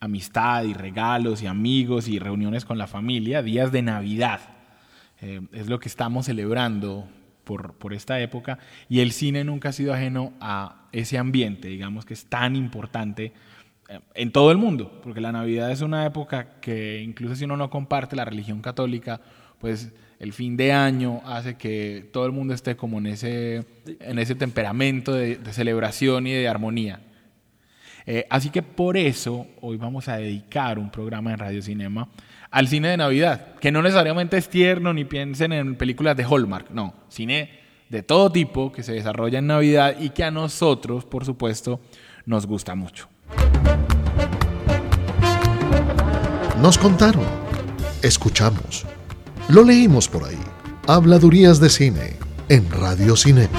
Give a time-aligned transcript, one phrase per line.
[0.00, 4.40] amistad y regalos y amigos y reuniones con la familia, días de Navidad.
[5.20, 7.08] Eh, es lo que estamos celebrando
[7.44, 12.04] por, por, esta época y el cine nunca ha sido ajeno a ese ambiente, digamos
[12.04, 13.32] que es tan importante
[13.88, 17.56] eh, en todo el mundo, porque la Navidad es una época que incluso si uno
[17.56, 19.20] no comparte la religión católica,
[19.58, 23.64] pues el fin de año hace que todo el mundo esté como en ese,
[24.00, 27.00] en ese temperamento de, de celebración y de armonía.
[28.06, 32.08] Eh, así que por eso hoy vamos a dedicar un programa en Radio Cinema
[32.52, 36.70] al cine de Navidad, que no necesariamente es tierno ni piensen en películas de Hallmark,
[36.70, 37.50] no, cine
[37.88, 41.80] de todo tipo que se desarrolla en Navidad y que a nosotros, por supuesto,
[42.24, 43.08] nos gusta mucho.
[46.62, 47.24] Nos contaron,
[48.02, 48.86] escuchamos,
[49.48, 50.38] lo leímos por ahí.
[50.86, 52.16] Habladurías de cine
[52.48, 53.58] en Radio Cinema.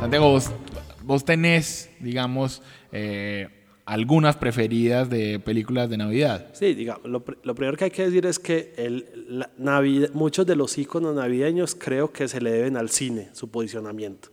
[0.00, 0.50] Santiago, vos
[1.10, 3.48] vos tenés, digamos, eh,
[3.84, 6.50] algunas preferidas de películas de Navidad.
[6.52, 10.46] Sí, digamos, lo, lo, primero que hay que decir es que el, la Navidad, muchos
[10.46, 14.28] de los iconos navideños creo que se le deben al cine, su posicionamiento.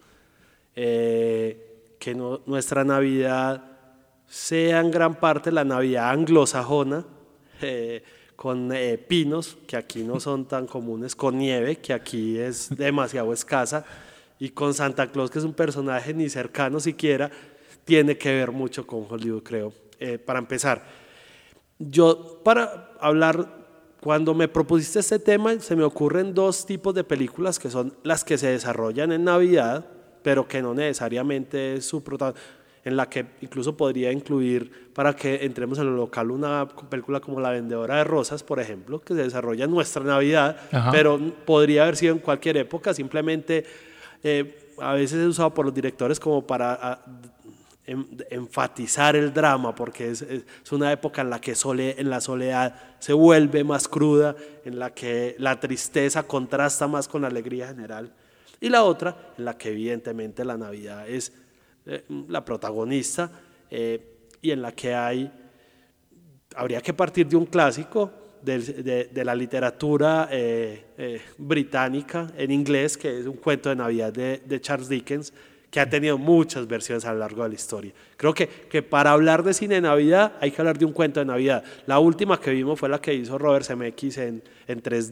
[0.76, 3.64] Eh, que no, nuestra Navidad
[4.28, 7.04] sea en gran parte la Navidad anglosajona,
[7.60, 8.04] eh,
[8.36, 13.34] con eh, pinos, que aquí no son tan comunes, con nieve, que aquí es demasiado
[13.34, 13.84] escasa
[14.40, 17.32] y con Santa Claus, que es un personaje ni cercano siquiera,
[17.86, 19.74] tiene que ver mucho con Hollywood, creo.
[20.00, 20.84] Eh, para empezar,
[21.80, 23.48] yo para hablar,
[24.02, 28.24] cuando me propusiste este tema, se me ocurren dos tipos de películas que son las
[28.24, 29.86] que se desarrollan en Navidad,
[30.22, 32.58] pero que no necesariamente es su protagonista
[32.88, 37.42] en la que incluso podría incluir, para que entremos en lo local, una película como
[37.42, 40.92] La Vendedora de Rosas, por ejemplo, que se desarrolla en nuestra Navidad, Ajá.
[40.92, 43.66] pero podría haber sido en cualquier época, simplemente
[44.24, 47.06] eh, a veces es usado por los directores como para a,
[47.86, 52.76] em, enfatizar el drama, porque es, es, una época en la que en la soledad
[53.00, 54.36] se vuelve más cruda,
[54.66, 58.14] en la que la tristeza contrasta más con la alegría general.
[58.60, 61.32] Y la otra, en la que evidentemente la Navidad es
[61.86, 63.32] eh, la protagonista
[63.70, 65.32] eh, y en la que hay,
[66.56, 68.12] habría que partir de un clásico,
[68.48, 73.76] de, de, de, la literatura eh, eh, británica en inglés, que es un cuento de
[73.76, 75.34] Navidad de, de, Charles Dickens,
[75.70, 77.92] que ha tenido muchas versiones a lo largo de la historia.
[78.16, 81.20] Creo que, que para hablar de cine de Navidad hay que hablar de un cuento
[81.20, 81.64] de Navidad.
[81.86, 85.12] La última que vimos fue la que hizo Robert Zemeckis en, en 3D.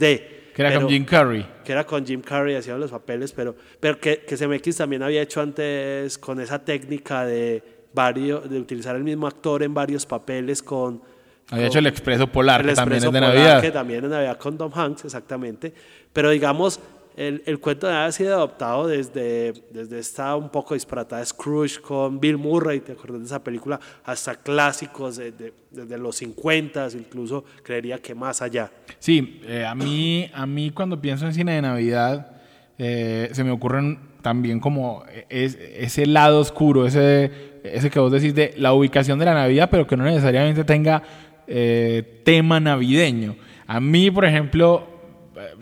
[0.55, 1.45] Que era pero, con Jim Carrey.
[1.65, 5.21] Que era con Jim Carrey, hacía los papeles, pero, pero que, que Zemeckis también había
[5.21, 7.61] hecho antes con esa técnica de,
[7.95, 11.01] varios, de utilizar el mismo actor en varios papeles con
[11.49, 13.61] había hecho el Expreso Polar, el que también es de Polar, Navidad.
[13.61, 15.73] Que también es de Navidad con Tom Hanks, exactamente.
[16.11, 16.79] Pero digamos,
[17.15, 21.79] el, el cuento de Navidad ha sido adoptado desde, desde esta un poco disparatada Scrooge
[21.79, 23.79] con Bill Murray, ¿te acuerdas de esa película?
[24.03, 28.69] Hasta clásicos de, de, desde los 50, incluso creería que más allá.
[28.99, 32.31] Sí, eh, a, mí, a mí cuando pienso en cine de Navidad,
[32.77, 37.31] eh, se me ocurren también como es, ese lado oscuro, ese,
[37.63, 41.03] ese que vos decís de la ubicación de la Navidad, pero que no necesariamente tenga
[41.47, 43.35] eh, tema navideño.
[43.67, 44.87] A mí, por ejemplo,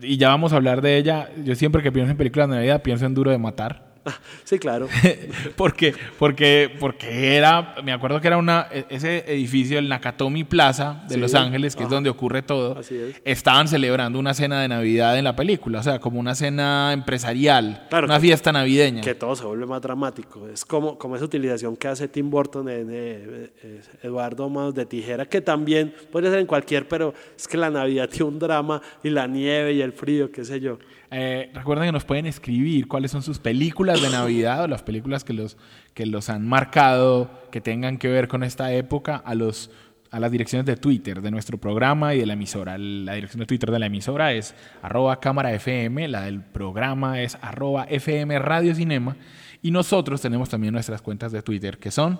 [0.01, 2.81] y ya vamos a hablar de ella, yo siempre que pienso en películas de Navidad
[2.81, 3.92] pienso en Duro de Matar.
[4.43, 4.87] Sí, claro.
[5.55, 11.15] porque, porque, porque era, me acuerdo que era una, ese edificio, el Nakatomi Plaza de
[11.15, 11.19] sí.
[11.21, 11.87] Los Ángeles, que Ajá.
[11.87, 13.21] es donde ocurre todo, Así es.
[13.23, 17.85] estaban celebrando una cena de Navidad en la película, o sea, como una cena empresarial,
[17.89, 19.01] Claro, una que- fiesta navideña.
[19.01, 20.47] Que todo se vuelve más dramático.
[20.49, 24.85] Es como, como esa utilización que hace Tim Burton en eh, eh, Eduardo Manos de
[24.85, 28.81] Tijera, que también puede ser en cualquier, pero es que la Navidad tiene un drama
[29.03, 30.77] y la nieve y el frío, qué sé yo.
[31.15, 35.23] Eh, recuerden que nos pueden escribir cuáles son sus películas de Navidad o las películas
[35.23, 35.57] que los,
[35.93, 39.69] que los han marcado, que tengan que ver con esta época, a, los,
[40.09, 42.79] a las direcciones de Twitter de nuestro programa y de la emisora.
[42.79, 47.37] La dirección de Twitter de la emisora es arroba cámara FM, la del programa es
[47.41, 49.15] arroba FM Radio Cinema
[49.61, 52.19] y nosotros tenemos también nuestras cuentas de Twitter que son...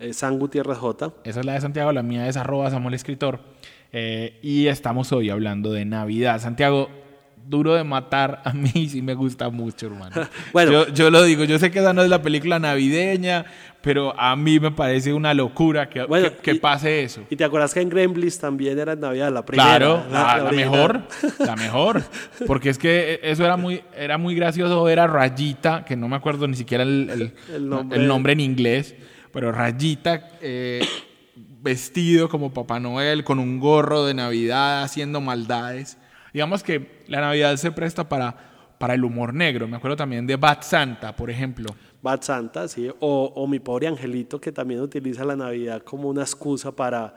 [0.00, 1.12] Eh, San Gutiérrez J.
[1.24, 3.40] Esa es la de Santiago, la mía es arroba Samuel Escritor.
[3.90, 6.40] Eh, y estamos hoy hablando de Navidad.
[6.40, 6.88] Santiago,
[7.48, 10.28] Duro de matar a mí sí me gusta mucho, hermano.
[10.52, 13.46] bueno, yo, yo, lo digo, yo sé que esa no es la película navideña,
[13.80, 16.04] pero a mí me parece una locura que,
[16.42, 17.22] que, pase eso.
[17.30, 19.78] Y te acuerdas que en Gremlins también era Navidad la primera.
[19.78, 21.02] Claro, la, mejor,
[21.38, 22.02] la mejor,
[22.46, 26.46] porque es que eso era muy, era muy gracioso, era Rayita, que no me acuerdo
[26.46, 27.68] ni siquiera el, el,
[28.08, 28.32] nombre.
[28.32, 28.94] en inglés,
[29.32, 30.28] pero Rayita...
[30.42, 30.84] Eh,
[31.60, 35.98] vestido como Papá Noel, con un gorro de Navidad, haciendo maldades.
[36.32, 38.36] Digamos que la Navidad se presta para,
[38.78, 39.66] para el humor negro.
[39.68, 41.74] Me acuerdo también de Bad Santa, por ejemplo.
[42.02, 42.90] Bad Santa, sí.
[43.00, 47.14] O, Mi Pobre Angelito, que también utiliza la Navidad como una excusa para,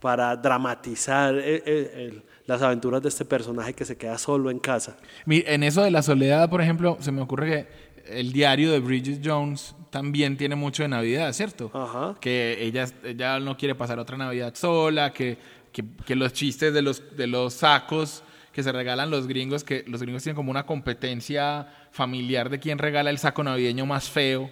[0.00, 4.96] para dramatizar eh, eh, las aventuras de este personaje que se queda solo en casa.
[5.26, 7.88] En eso de la soledad, por ejemplo, se me ocurre que
[8.18, 11.70] el diario de Bridget Jones también tiene mucho de Navidad, ¿cierto?
[11.72, 12.16] Ajá.
[12.20, 15.38] Que ella, ella no quiere pasar otra Navidad sola, que,
[15.72, 18.22] que, los chistes de los, de los sacos
[18.58, 22.78] que se regalan los gringos, que los gringos tienen como una competencia familiar de quién
[22.78, 24.50] regala el saco navideño más feo.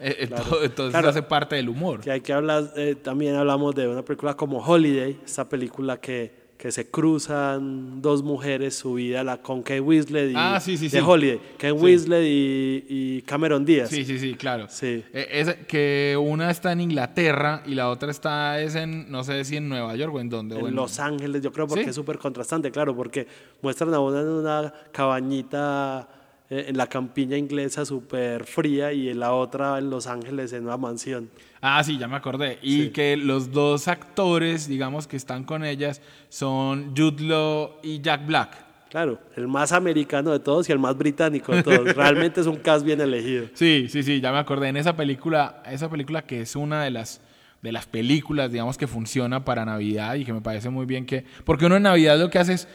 [0.00, 0.30] Eh, eh,
[0.64, 2.00] entonces hace parte del humor.
[2.00, 6.34] Que hay que hablar, eh, también hablamos de una película como Holiday, esa película que
[6.56, 11.00] que se cruzan dos mujeres su vida con Kate Winslet y ah, sí, sí, de
[11.00, 13.90] Holiday, Kate Winslet y, Cameron Díaz.
[13.90, 14.66] Sí, sí, sí, claro.
[14.68, 15.04] Sí.
[15.12, 19.56] Es que una está en Inglaterra y la otra está es en no sé si
[19.56, 20.58] en Nueva York o en dónde.
[20.58, 23.26] En, Los Ángeles, yo creo porque es súper contrastante, claro, porque
[23.62, 26.08] muestran a una en una cabañita
[26.50, 30.76] en la campiña inglesa súper fría y en la otra en Los Ángeles en una
[30.76, 31.30] mansión.
[31.60, 32.58] Ah, sí, ya me acordé.
[32.62, 38.26] Y que los dos actores, digamos, que están con ellas son Jude Law y Jack
[38.26, 38.64] Black.
[38.90, 41.94] Claro, el más americano de todos y el más británico de todos.
[41.96, 43.46] Realmente es un cast bien elegido.
[43.54, 44.68] Sí, sí, sí, ya me acordé.
[44.68, 47.20] En esa película, esa película que es una de las
[47.64, 51.24] de las películas, digamos, que funciona para Navidad y que me parece muy bien que...
[51.46, 52.68] Porque uno en Navidad lo que hace es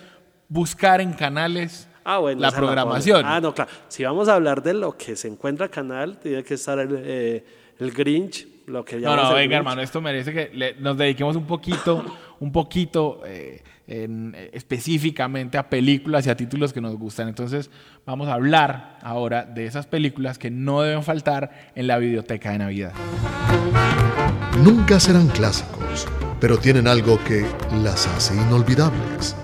[0.47, 3.23] buscar en canales ah, la programación.
[3.25, 3.71] ah, no, claro.
[3.87, 7.45] Si vamos a hablar de lo que se encuentra canal, tiene que estar el, eh,
[7.79, 12.05] el Grinch, lo que No, no, venga, hermano, esto merece que nos dediquemos un poquito,
[12.39, 13.61] un poquito eh,
[14.53, 17.27] específicamente a películas y a títulos que nos gustan.
[17.27, 17.71] Entonces,
[18.05, 22.59] vamos a hablar ahora de esas películas que no deben faltar en la biblioteca de
[22.59, 22.93] Navidad.
[24.63, 26.07] Nunca serán clásicos,
[26.39, 27.45] pero tienen algo que
[27.81, 29.35] las hace inolvidables.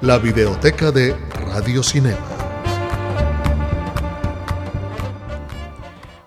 [0.00, 1.14] La videoteca de
[1.54, 2.18] Radio Cinema.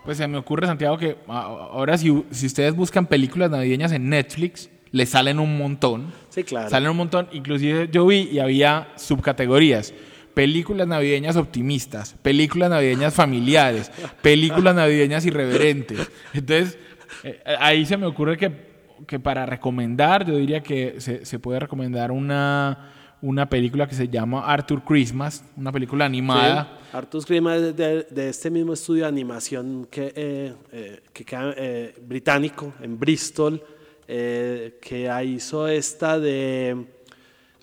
[0.05, 4.69] Pues se me ocurre, Santiago, que ahora si, si ustedes buscan películas navideñas en Netflix,
[4.91, 6.13] les salen un montón.
[6.29, 6.69] Sí, claro.
[6.69, 7.27] Salen un montón.
[7.33, 9.93] Inclusive yo vi y había subcategorías.
[10.33, 13.91] Películas navideñas optimistas, películas navideñas familiares,
[14.21, 16.09] películas navideñas irreverentes.
[16.33, 16.77] Entonces,
[17.25, 18.49] eh, ahí se me ocurre que,
[19.05, 24.07] que, para recomendar, yo diría que se, se puede recomendar una una película que se
[24.07, 26.79] llama Arthur Christmas, una película animada.
[26.93, 32.73] Arthur Christmas es de, este mismo estudio de animación que, eh, eh, que eh, británico,
[32.81, 33.63] en Bristol,
[34.07, 36.85] que hizo esta de,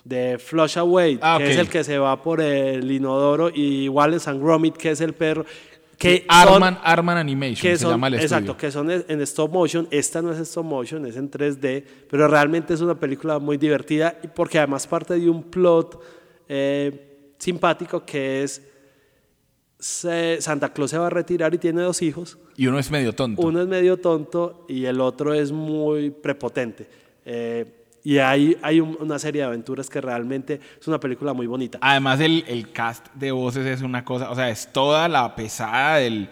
[0.03, 4.29] de Flush Away, ah, que es el que se va por el inodoro, y Wallace
[4.29, 5.45] and Gromit, que es el perro.
[5.97, 9.87] Que Arman, Arman Animation que se llama el Exacto, que son en stop motion.
[9.91, 14.17] Esta no es stop motion, es en 3D, pero realmente es una película muy divertida
[14.35, 16.01] porque además parte de un plot
[16.47, 18.61] eh, simpático que es
[19.79, 22.37] Santa Claus se va a retirar y tiene dos hijos.
[22.57, 23.41] Y uno es medio tonto.
[23.41, 26.87] Uno es medio tonto y el otro es muy prepotente.
[27.25, 31.79] Eh, y hay, hay una serie de aventuras que realmente es una película muy bonita.
[31.81, 35.97] Además, el, el cast de voces es una cosa, o sea, es toda la pesada
[35.97, 36.29] del,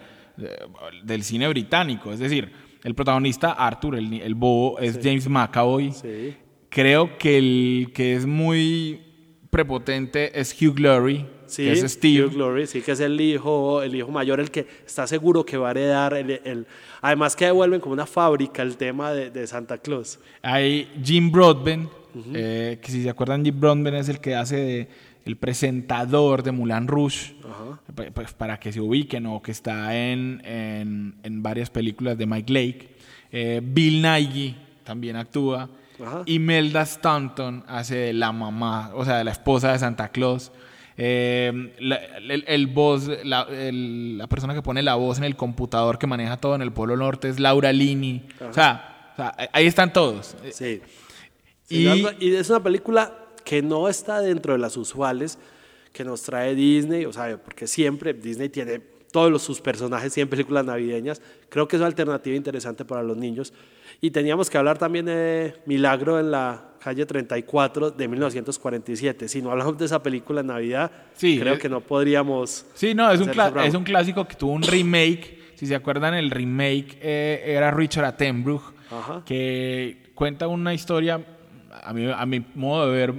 [1.02, 2.12] del cine británico.
[2.12, 2.52] Es decir,
[2.84, 5.90] el protagonista, Arthur, el, el bobo, es James McAvoy.
[5.90, 6.36] Sí.
[6.68, 9.02] Creo que el que es muy
[9.50, 12.28] prepotente es Hugh Glory, sí, es Steve.
[12.28, 15.68] Glory, sí, que es el hijo, el hijo mayor, el que está seguro que va
[15.68, 16.14] a heredar.
[16.14, 16.66] El,
[17.00, 20.18] además que devuelven como una fábrica el tema de, Santa Claus.
[20.42, 21.90] Hay Jim Broadbent,
[22.32, 24.88] eh, que si se acuerdan, Jim Broadbent es el que hace de,
[25.24, 27.34] el presentador de Mulan Rouge,
[28.14, 32.88] pues, para que se ubiquen, o que está en, en, varias películas de Mike Lake.
[33.32, 35.68] Eh, Bill Nighy también actúa.
[36.26, 40.50] Y Melda Stanton hace de la mamá, o sea, de la esposa de Santa Claus.
[40.96, 41.74] Eh,
[42.46, 46.54] el, voz, la, la, persona que pone la voz en el computador que maneja todo
[46.54, 48.22] en el Polo Norte es Laura Lini.
[48.48, 49.12] O sea,
[49.52, 50.36] ahí están todos.
[50.52, 50.80] Sí.
[51.68, 53.12] Y, es una película
[53.44, 55.38] que no está dentro de las usuales
[55.92, 58.80] que nos trae Disney, o sea, porque siempre Disney tiene
[59.12, 61.22] todos los, sus personajes tienen películas navideñas.
[61.48, 63.52] Creo que es una alternativa interesante para los niños.
[64.00, 69.26] Y teníamos que hablar también de Milagro en la calle 34 de 1947.
[69.28, 72.66] Si no hablamos de esa película en Navidad, Sí, creo eh, que no podríamos...
[72.74, 75.38] Sí, no, es un, es un clásico que tuvo un remake.
[75.54, 79.22] Si se acuerdan, el remake eh, era Richard Attenborough, Ajá.
[79.24, 81.24] que cuenta una historia,
[81.82, 83.14] a mi, a mi modo de ver,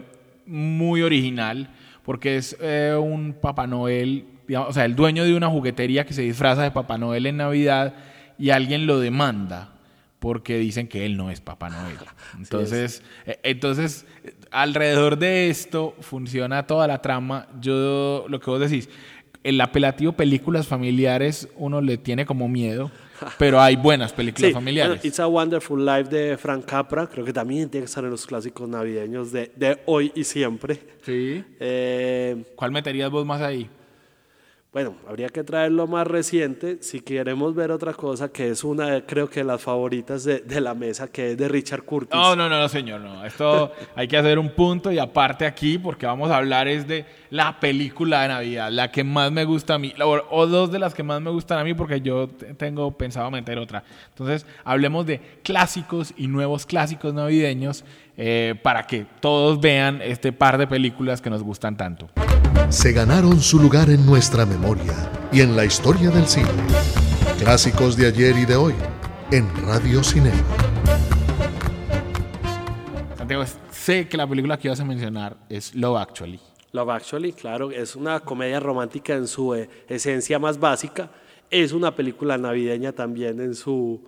[0.46, 1.72] muy original,
[2.04, 6.14] porque es eh, un Papá Noel, digamos, o sea, el dueño de una juguetería que
[6.14, 7.96] se disfraza de Papá Noel en Navidad
[8.38, 9.75] y alguien lo demanda
[10.26, 11.98] porque dicen que él no es Papá Noel.
[12.40, 14.08] Entonces, eh, entonces
[14.50, 17.48] alrededor de esto funciona toda la trama.
[17.62, 18.90] Yo, lo que vos decís,
[19.44, 22.90] el apelativo películas familiares uno le tiene como miedo,
[23.38, 25.06] pero hay buenas películas Sí, familiares.
[25.06, 28.26] It's a Wonderful Life de Frank Capra, creo que también tiene que estar en los
[28.26, 30.80] clásicos navideños de, de hoy y siempre.
[31.04, 31.44] sí.
[31.60, 33.70] Eh, ¿Cuál meterías vos más ahí?
[34.76, 38.88] Bueno, habría que traer lo más reciente si queremos ver otra cosa que es una,
[38.88, 42.14] de, creo que las favoritas de, de la mesa, que es de Richard Curtis.
[42.14, 43.24] No, no, no, no, señor, no.
[43.26, 47.06] Esto hay que hacer un punto y aparte aquí, porque vamos a hablar es de
[47.30, 50.80] la película de Navidad, la que más me gusta a mí, o, o dos de
[50.80, 53.82] las que más me gustan a mí, porque yo te- tengo pensado meter otra.
[54.10, 57.86] Entonces, hablemos de clásicos y nuevos clásicos navideños
[58.18, 62.10] eh, para que todos vean este par de películas que nos gustan tanto.
[62.70, 64.94] se ganaron su lugar en nuestra memoria
[65.32, 66.50] y en la historia del cine.
[67.40, 68.74] Clásicos de ayer y de hoy
[69.32, 70.38] en Radio Cinema.
[73.18, 76.40] Santiago, sé que la película que ibas a mencionar es Love Actually.
[76.72, 81.10] Love Actually, claro, es una comedia romántica en su eh, esencia más básica.
[81.50, 84.04] Es una película navideña también en, su,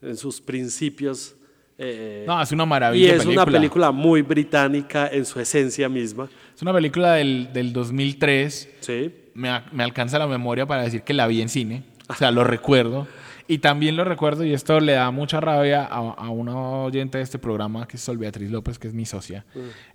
[0.00, 1.34] en sus principios.
[1.78, 3.14] Eh, No, es una y maravilla.
[3.14, 6.28] es una película muy británica en su esencia misma.
[6.54, 8.70] Es una película del, del 2003.
[8.80, 9.14] Sí.
[9.34, 11.82] me, me alcanza la memoria para decir que la vi en cine.
[12.08, 13.06] O sea, lo recuerdo.
[13.48, 17.24] Y también lo recuerdo, y esto le da mucha rabia a, a una oyente de
[17.24, 19.44] este programa, que es Sol Beatriz López, que es mi socia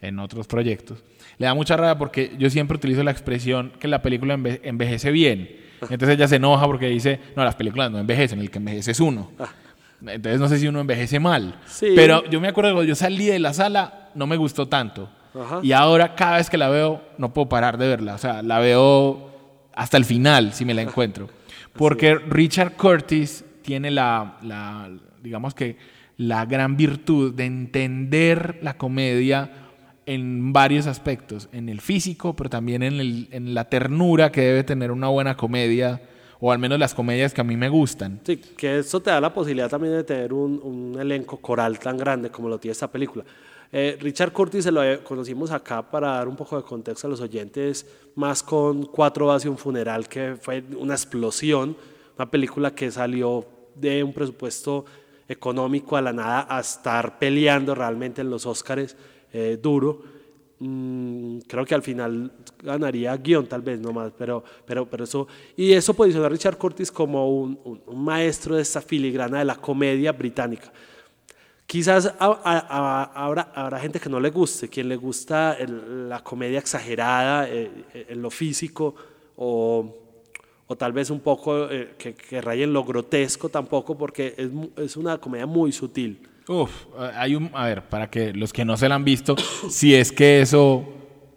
[0.02, 1.04] en otros proyectos.
[1.38, 5.12] Le da mucha rabia porque yo siempre utilizo la expresión que la película enve- envejece
[5.12, 5.50] bien.
[5.90, 9.00] Entonces ella se enoja porque dice, no, las películas no envejecen, el que envejece es
[9.00, 9.32] uno.
[10.06, 11.56] Entonces no sé si uno envejece mal.
[11.66, 11.88] Sí.
[11.96, 15.10] Pero yo me acuerdo cuando yo salí de la sala, no me gustó tanto.
[15.34, 15.60] Ajá.
[15.64, 18.16] Y ahora cada vez que la veo, no puedo parar de verla.
[18.16, 19.32] O sea, la veo
[19.76, 21.30] hasta el final si me la encuentro.
[21.74, 24.90] Porque Richard Curtis tiene la, la,
[25.22, 25.78] digamos que,
[26.18, 29.52] la gran virtud de entender la comedia
[30.08, 34.64] en varios aspectos, en el físico, pero también en, el- en la ternura que debe
[34.64, 36.02] tener una buena comedia,
[36.40, 38.20] o al menos las comedias que a mí me gustan.
[38.24, 41.98] Sí, que eso te da la posibilidad también de tener un, un elenco coral tan
[41.98, 43.24] grande como lo tiene esta película.
[43.72, 47.20] Eh, Richard Curtis se lo conocimos acá para dar un poco de contexto a los
[47.20, 51.76] oyentes, más con Cuatro y un Funeral, que fue una explosión,
[52.18, 54.86] una película que salió de un presupuesto
[55.28, 58.96] económico a la nada a estar peleando realmente en los Óscares
[59.34, 60.17] eh, duro.
[60.60, 62.32] Mm, creo que al final
[62.64, 65.28] ganaría guion tal vez nomás, pero, pero, pero eso...
[65.56, 69.46] Y eso posiciona a Richard Curtis como un, un- un maestro de esta filigrana de
[69.46, 70.72] la comedia británica.
[71.66, 77.50] Quizás habrá, habrá gente que no le guste, quien le gusta el- la comedia exagerada
[77.50, 78.96] eh, eh, en lo físico
[79.36, 79.94] o,
[80.66, 84.50] o tal vez un poco eh, que, que raye en lo grotesco tampoco, porque es,
[84.78, 86.22] es una comedia muy sutil.
[86.48, 86.86] Uf,
[87.16, 89.36] hay un, a ver, para que los que no se la han visto,
[89.70, 90.86] si es que eso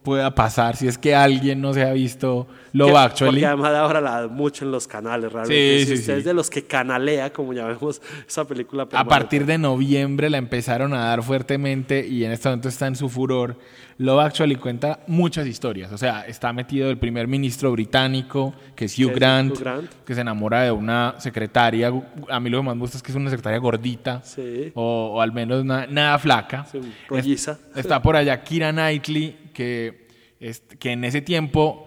[0.02, 3.30] pueda pasar, si es que alguien no se ha visto Love Que- Actually.
[3.33, 5.78] Porque además ahora la dan mucho en los canales, realmente.
[5.80, 6.19] Sí, si sí, usted sí.
[6.21, 8.85] es de los que canalea, como llamemos esa película.
[8.85, 9.09] A permanente.
[9.11, 13.09] partir de noviembre la empezaron a dar fuertemente y en este momento está en su
[13.09, 13.57] furor.
[13.99, 15.92] Love Actually cuenta muchas historias.
[15.92, 19.90] O sea, está metido el primer ministro británico, que es Hugh, Grant, Hugh Grant.
[20.07, 21.92] que se enamora de una secretaria.
[22.30, 24.73] A mí lo que más me gusta es que es una secretaria gordita, Sí.
[24.75, 26.64] o, o al menos na- nada flaca.
[27.11, 30.09] Es- está por allá Kira Knightley, que,
[30.40, 31.87] es- que en ese tiempo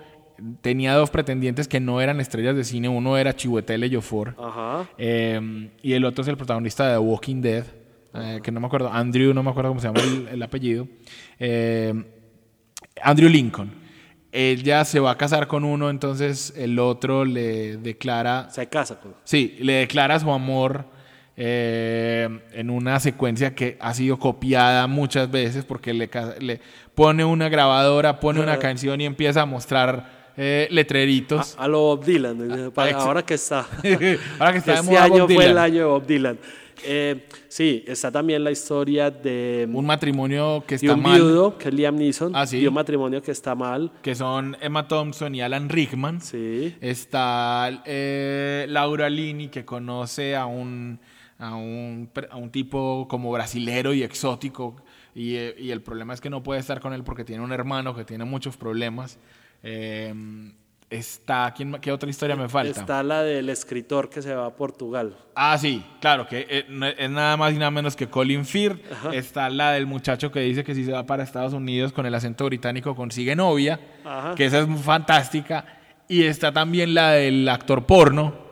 [21.35, 21.43] de.
[21.43, 22.27] Eh, de eh.
[22.27, 26.09] Eh, a eh, en una secuencia que ha sido copiada muchas veces porque le,
[26.39, 26.59] le
[26.95, 31.55] pone una grabadora, pone una canción y empieza a mostrar eh, letreritos.
[31.59, 33.67] A lo Bob Dylan, eh, para- ex- ahora que está.
[34.39, 36.37] Ahora que está de este moda año Bob fue el año de Bob Dylan.
[36.85, 41.57] Eh, sí, está también la historia de Un matrimonio que de está un mal, viudo,
[41.57, 42.57] que es Liam Neeson, Ah, sí.
[42.57, 43.91] y un matrimonio que está mal.
[44.01, 46.19] que son Emma Thompson y Alan Rickman.
[46.19, 46.75] Sí.
[46.81, 50.99] Está eh, Laura Lini, que conoce a un,
[51.39, 54.75] a, un, a un tipo como brasilero y exótico.
[55.15, 57.51] Y, eh, y el problema es que no puede estar con él porque tiene un
[57.51, 59.19] hermano que tiene muchos problemas.
[59.61, 60.13] Eh,
[60.89, 62.79] está, ¿quién, ¿qué otra historia me falta?
[62.79, 65.17] Está la del escritor que se va a Portugal.
[65.35, 68.79] Ah, sí, claro, que eh, es nada más y nada menos que Colin Firth.
[69.11, 72.13] Está la del muchacho que dice que si se va para Estados Unidos con el
[72.13, 74.35] acento británico consigue novia, Ajá.
[74.35, 75.65] que esa es fantástica.
[76.07, 78.42] Y está también la del actor porno.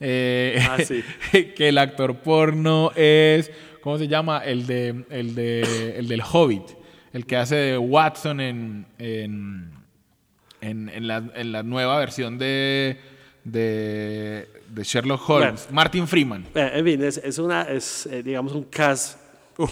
[0.00, 1.02] Eh, Ah, sí.
[1.56, 3.50] que el actor porno es,
[3.80, 4.38] ¿cómo se llama?
[4.44, 6.64] El, de, el, de, el del Hobbit,
[7.12, 9.72] el que hace de Watson en, en,
[10.60, 12.96] en, en la, en la nueva versión de,
[13.44, 15.74] de, de Sherlock Holmes, Bueno.
[15.74, 16.44] Martin Freeman.
[16.54, 19.18] Eh, En fin, es, es una, es, eh, digamos, un cast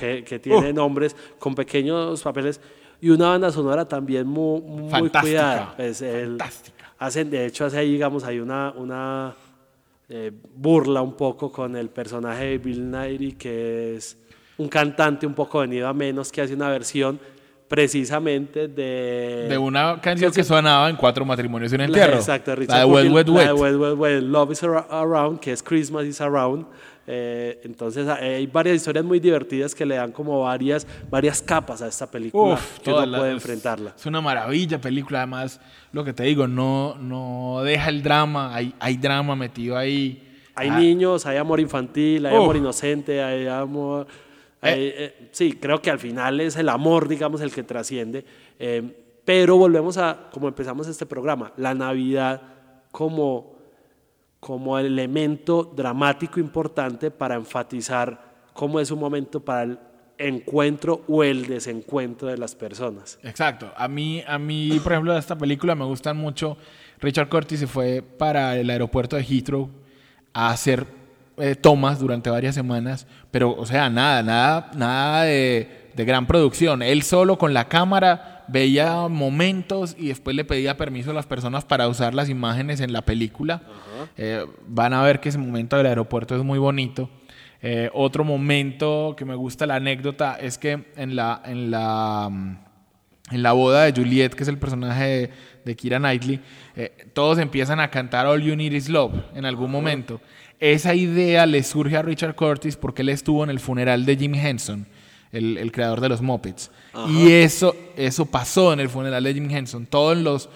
[0.00, 2.60] que, que tiene nombres con pequeños papeles
[3.00, 5.74] y una banda sonora también muy, muy Fantástica, cuidada.
[5.76, 6.92] Pues, el- fantástica.
[6.98, 9.36] Hacen, de hecho, hace ahí, digamos, hay una, una
[10.08, 14.16] eh, burla un poco con el personaje de Bill Nighy, que es
[14.58, 17.18] un cantante un poco venido a menos, que hace una versión
[17.68, 19.46] precisamente de...
[19.48, 20.48] De una canción que sí.
[20.48, 22.14] sonaba en cuatro matrimonios y un La- entierro.
[22.16, 23.72] exacto, la Richard de Wet, Pumpkin, Wet, la de Wet.
[23.76, 26.66] Wet, Wet, Wet, Love is Ar- Around, que es Christmas is Around.
[27.08, 31.80] Eh, entonces eh, hay varias historias muy divertidas que le dan como varias, varias capas
[31.82, 33.94] a esta película Uf, que la- puede es- enfrentarla.
[33.96, 35.60] Es una maravilla película, además,
[35.92, 40.22] lo que te digo, no, no deja el drama, hay, hay drama metido ahí.
[40.56, 42.42] Hay Ah, niños, hay amor infantil, hay Uf.
[42.42, 44.06] amor inocente, hay amor...
[44.60, 48.24] hay- eh, sí, creo que al final es el amor, digamos, el que trasciende.
[48.58, 48.82] Eh,
[49.24, 52.40] pero volvemos a, como empezamos este programa, la Navidad
[52.90, 53.55] como,
[54.46, 58.16] como elemento dramático importante para enfatizar
[58.52, 59.78] cómo es un momento para el
[60.18, 63.18] encuentro o el desencuentro de las personas.
[63.24, 63.72] Exacto.
[63.76, 66.56] A mí, a mí, por ejemplo, de esta película me gustan mucho.
[67.00, 69.68] Richard Curtis se fue para el aeropuerto de Heathrow
[70.32, 70.86] a hacer
[71.38, 76.82] eh, tomas durante varias semanas, pero, o sea, nada, nada, nada de, de gran producción.
[76.82, 81.64] Él solo con la cámara veía momentos y después le pedía permiso a las personas
[81.64, 83.62] para usar las imágenes en la película.
[84.16, 87.10] Eh, van a ver que ese momento del aeropuerto es muy bonito.
[87.62, 92.58] Eh, otro momento que me gusta la anécdota es que en la, en la, mm,
[93.32, 95.30] en la boda de Juliet, que es el personaje de,
[95.64, 96.40] de Kira Knightley,
[96.76, 100.20] eh, todos empiezan a cantar All You Need Is Love en algún momento.
[100.60, 104.34] Esa idea le surge a Richard Curtis porque él estuvo en el funeral de Jim
[104.34, 104.86] Henson,
[105.32, 106.70] el, el creador de los Muppets.
[107.08, 109.86] Y eso, eso pasó en el funeral de Jim Henson.
[109.86, 110.48] Todos los,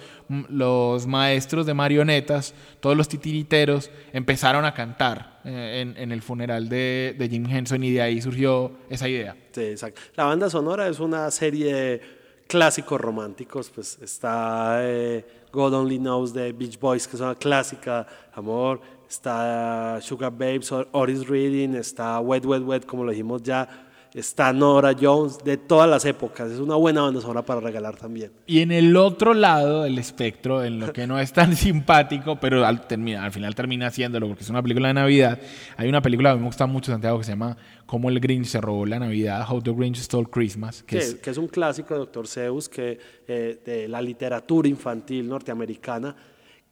[0.49, 6.67] los maestros de marionetas, todos los titiriteros empezaron a cantar eh, en, en el funeral
[6.69, 9.35] de, de Jim Henson y de ahí surgió esa idea.
[9.51, 10.01] Sí, exacto.
[10.15, 12.01] La banda sonora es una serie de
[12.47, 18.05] clásicos románticos, pues está eh, God Only Knows de Beach Boys, que es una clásica,
[18.33, 23.87] amor, está Sugar Babes, Or- Otis Reading, está Wet Wet Wet, como lo dijimos ya,
[24.13, 28.31] está Nora Jones, de todas las épocas, es una buena banda sonora para regalar también.
[28.45, 32.65] Y en el otro lado del espectro, en lo que no es tan simpático, pero
[32.65, 35.39] al, termina- al final termina haciéndolo porque es una película de Navidad,
[35.77, 38.59] hay una película que me gusta mucho, Santiago, que se llama Cómo el Grinch se
[38.59, 42.01] robó la Navidad, How the Grinch Stole Christmas, que es que es un clásico de
[42.01, 42.27] Dr.
[42.27, 46.15] Seuss que, eh, de la literatura infantil norteamericana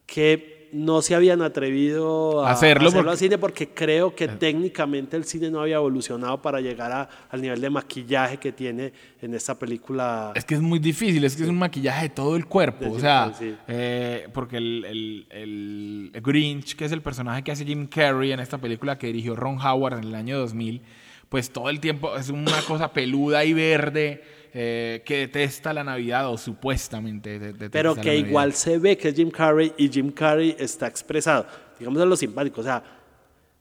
[0.06, 5.17] que no se habían atrevido a Hacerlo hacerlo porque- al cine porque creo que técnicamente
[5.17, 9.34] el cine no había evolucionado para llegar a- al nivel de maquillaje que tiene en
[9.34, 10.32] esta película.
[10.36, 12.86] Es que es muy difícil, es que es un maquillaje de todo el cuerpo.
[12.86, 13.55] De o sea, sí.
[13.67, 18.39] eh, porque el, el- el Grinch, que es el personaje que hace Jim Carrey en
[18.39, 20.82] esta película que dirigió Ron Howard en el año 2000,
[21.29, 26.29] pues todo el tiempo es una cosa peluda y verde eh, que detesta la Navidad
[26.29, 30.12] o supuestamente de- detesta pero que igual se ve que es Jim Carrey y Jim
[30.12, 31.45] Carrey está expresado.
[31.77, 32.83] Digamos en lo simpático, o sea,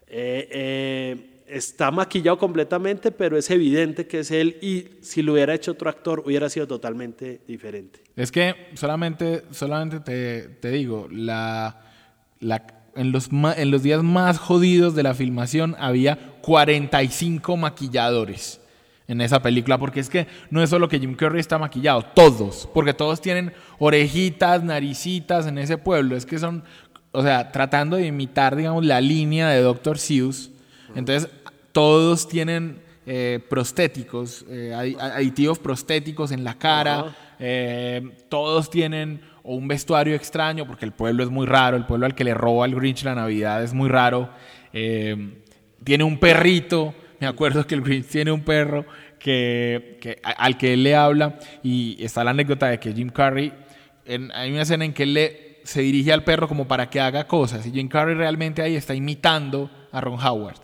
[0.07, 5.55] eh, eh, está maquillado completamente, pero es evidente que es él y si lo hubiera
[5.55, 8.01] hecho otro actor hubiera sido totalmente diferente.
[8.16, 11.81] Es que solamente, solamente te, te digo, la,
[12.40, 18.61] la- en, los, en los días más jodidos de la filmación había 45 maquilladores
[19.09, 22.68] en esa película, porque es que no es solo que Jim Carrey está maquillado, todos,
[22.73, 26.62] porque todos tienen orejitas, naricitas en ese pueblo, es que son,
[27.12, 29.99] o sea, tratando de imitar, digamos, la línea de Dr.
[29.99, 30.51] Seuss,
[30.94, 31.31] entonces
[31.73, 39.55] todos tienen eh, prostéticos, eh, adi- aditivos prostéticos en la cara, eh, todos tienen o
[39.55, 42.66] un vestuario extraño, porque el pueblo es muy raro, el pueblo al que le roba
[42.66, 44.29] el Grinch la Navidad es muy raro.
[44.75, 45.42] eh,
[45.85, 48.85] tiene un perrito, me acuerdo que el Grinch tiene un perro
[49.18, 53.52] que, que al que él le habla y está la anécdota de que Jim Carrey,
[54.04, 57.00] en, hay una escena en que él le, se dirige al perro como para que
[57.00, 60.61] haga cosas y Jim Carrey realmente ahí está imitando a Ron Howard.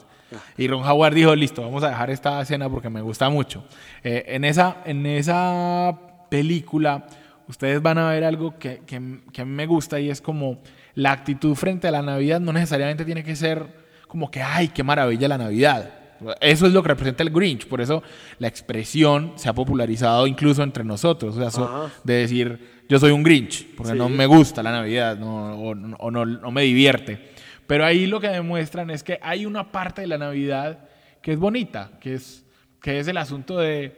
[0.56, 3.64] Y Ron Howard dijo, listo, vamos a dejar esta escena porque me gusta mucho.
[4.02, 5.96] Eh, en, esa, en esa
[6.28, 7.06] película
[7.46, 10.58] ustedes van a ver algo que, que, que, a mí me gusta y es como
[10.94, 14.82] la actitud frente a la Navidad no necesariamente tiene que ser como que, ay, qué
[14.82, 16.03] maravilla la Navidad.
[16.40, 18.03] Eso es lo que representa el Grinch, por eso
[18.38, 23.22] la expresión se ha popularizado incluso entre nosotros, o sea, de decir yo soy un
[23.22, 27.33] Grinch, porque no me gusta la Navidad no, o, o no, no me divierte.
[27.66, 30.88] Pero ahí lo que demuestran es que hay una parte de la Navidad
[31.22, 32.44] que es bonita, que es,
[32.83, 33.96] que es el asunto de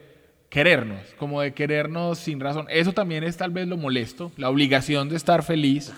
[0.49, 2.67] querernos, como de querernos sin razón.
[2.71, 5.93] Eso también es tal vez lo molesto, la obligación de estar feliz.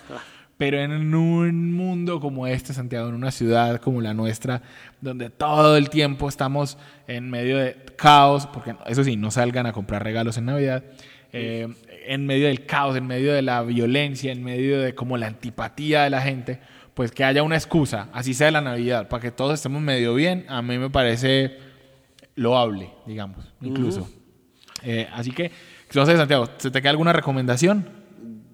[0.59, 4.61] Pero en un mundo como este, Santiago, en una ciudad como la nuestra,
[5.01, 9.73] donde todo el tiempo estamos en medio de caos, porque eso sí, no salgan a
[9.73, 10.83] comprar regalos en Navidad,
[11.33, 11.69] eh,
[12.07, 16.03] en medio del caos, en medio de la violencia, en medio de como la antipatía
[16.03, 16.59] de la gente,
[16.95, 20.45] pues que haya una excusa, así sea la Navidad, para que todos estemos medio bien,
[20.49, 21.59] a mí me parece
[22.35, 24.11] loable, digamos, incluso.
[24.83, 25.53] eh, así que,
[25.95, 27.98] no sé, Santiago, ¿se te queda alguna recomendación?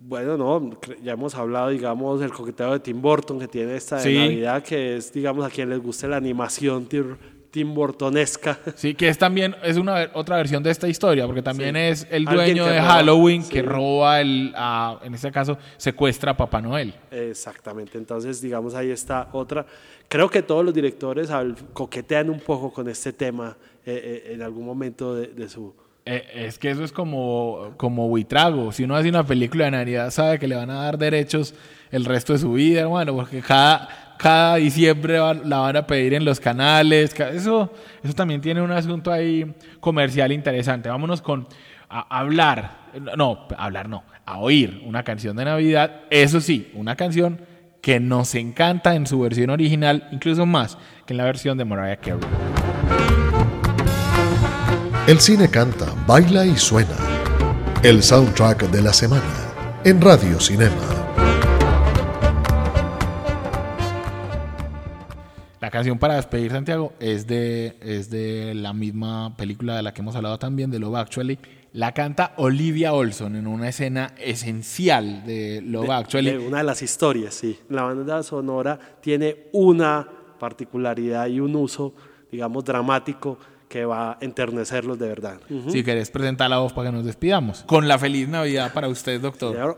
[0.06, 0.70] Bueno, no,
[1.02, 4.18] ya hemos hablado, digamos, del coqueteo de Tim Burton, que tiene esta de Sí.
[4.18, 7.16] Navidad, que es, digamos, a quien les guste la animación Tim,
[7.50, 8.58] Tim Burtonesca.
[8.74, 11.80] Sí, que es también, es una otra versión de esta historia, porque también Sí.
[11.80, 13.50] es el dueño de roba, Halloween sí.
[13.50, 16.92] que roba el, a- en este caso, secuestra a Papá Noel.
[17.10, 19.64] Exactamente, entonces, digamos, ahí está otra.
[20.08, 24.42] Creo que todos los directores al- coquetean un poco con este tema eh, eh, en
[24.42, 25.74] algún momento de, de su...
[26.06, 28.72] Eh, es que eso es como, como buitrago.
[28.72, 31.54] Si uno hace una película de Navidad, sabe que le van a dar derechos
[31.90, 33.88] el resto de su vida, hermano, porque cada,
[34.18, 37.14] cada diciembre la van a pedir en los canales.
[37.14, 40.88] ca- Eso, eso también tiene un asunto ahí comercial interesante.
[40.90, 41.46] Vámonos con
[41.88, 46.02] a hablar, no, hablar no, a oír una canción de Navidad.
[46.10, 47.40] Eso sí, una canción
[47.80, 51.96] que nos encanta en su versión original, incluso más que en la versión de Mariah
[51.96, 52.20] Carey.
[55.06, 56.96] El cine canta, baila y suena.
[57.82, 59.52] El soundtrack de la semana
[59.84, 60.80] en Radio Cinema.
[65.60, 70.00] La canción para despedir Santiago es de, es de la misma película de la que
[70.00, 71.38] hemos hablado también, de Love Actually.
[71.74, 76.30] La canta Olivia Olson en una escena esencial de Love Actually.
[76.30, 77.58] de una de las historias, sí.
[77.68, 81.92] La banda sonora tiene una particularidad y un uso,
[82.32, 83.36] digamos, dramático
[83.74, 85.40] que va a enternecerlos de verdad.
[85.50, 85.68] Ujú.
[85.68, 87.64] Si querés presentar la voz para que nos despidamos.
[87.66, 89.58] Con la feliz Navidad para usted, doctor.
[89.58, 89.76] ahora,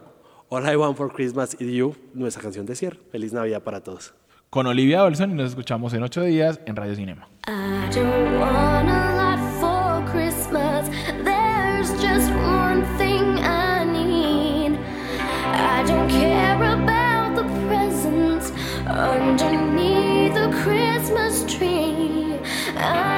[0.51, 2.99] All I Want for Christmas is You, nuestra canción de cierre.
[3.11, 4.13] Feliz Navidad para todos.
[4.51, 7.27] Con Olivia Olson y nos escuchamos en ocho días en Radio Cinema.
[7.49, 10.91] I don't want a lot for Christmas.
[11.25, 14.79] There's just one thing I need.
[15.55, 18.53] I don't care about the presents
[18.87, 22.37] underneath the Christmas tree.
[22.77, 23.16] I